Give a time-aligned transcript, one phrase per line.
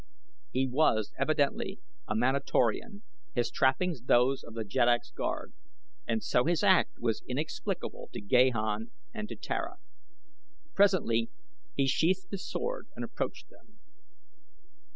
[0.51, 3.03] He was evidently a Manatorian,
[3.35, 5.53] his trappings those of the Jeddak's Guard,
[6.07, 9.75] and so his act was inexplicable to Gahan and to Tara.
[10.73, 11.29] Presently
[11.75, 13.77] he sheathed his sword and approached them.